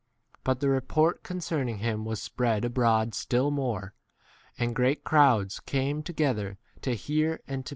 [0.43, 3.93] But the report concerning him was spread abroad still more,
[4.57, 7.65] and great crowds came together to hear and to be healed i Luke.